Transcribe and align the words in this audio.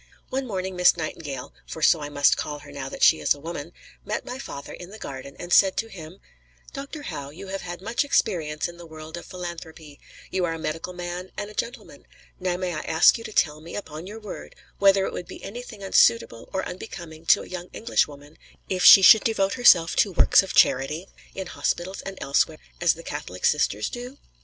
One 0.31 0.47
morning 0.47 0.75
Miss 0.75 0.97
Nightingale 0.97 1.53
(for 1.67 1.83
so 1.83 2.01
I 2.01 2.09
must 2.09 2.35
call 2.35 2.57
her 2.57 2.71
now 2.71 2.89
that 2.89 3.03
she 3.03 3.19
is 3.19 3.35
a 3.35 3.39
woman) 3.39 3.71
met 4.03 4.25
my 4.25 4.39
father 4.39 4.73
in 4.73 4.89
the 4.89 4.97
garden 4.97 5.35
and 5.37 5.53
said 5.53 5.77
to 5.77 5.89
him: 5.89 6.17
"Dr. 6.73 7.03
Howe, 7.03 7.29
you 7.29 7.49
have 7.49 7.61
had 7.61 7.83
much 7.83 8.03
experience 8.03 8.67
in 8.67 8.77
the 8.77 8.87
world 8.87 9.15
of 9.15 9.27
philanthropy; 9.27 9.99
you 10.31 10.43
are 10.43 10.55
a 10.55 10.57
medical 10.57 10.91
man 10.93 11.29
and 11.37 11.51
a 11.51 11.53
gentleman; 11.53 12.07
now 12.39 12.57
may 12.57 12.73
I 12.73 12.79
ask 12.79 13.19
you 13.19 13.23
to 13.25 13.31
tell 13.31 13.61
me, 13.61 13.75
upon 13.75 14.07
your 14.07 14.19
word, 14.19 14.55
whether 14.79 15.05
it 15.05 15.13
would 15.13 15.27
be 15.27 15.43
anything 15.43 15.83
unsuitable 15.83 16.49
or 16.51 16.65
unbecoming 16.67 17.27
to 17.27 17.43
a 17.43 17.47
young 17.47 17.67
Englishwoman, 17.71 18.39
if 18.69 18.83
she 18.83 19.03
should 19.03 19.23
devote 19.23 19.53
herself 19.53 19.95
to 19.97 20.13
works 20.13 20.41
of 20.41 20.55
charity, 20.55 21.05
in 21.35 21.45
hospitals 21.45 22.01
and 22.01 22.17
elsewhere, 22.21 22.57
as 22.81 22.95
the 22.95 23.03
Catholic 23.03 23.45
Sisters 23.45 23.87
do?" 23.87 24.17